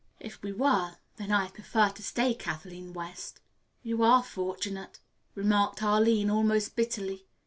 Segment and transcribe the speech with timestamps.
[0.19, 3.39] If we were, then I'd prefer to stay Kathleen West."
[3.83, 4.99] "You are fortunate,"
[5.35, 7.27] remarked Arline almost bitterly.